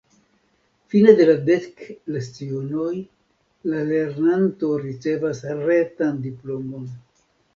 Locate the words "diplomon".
6.25-6.89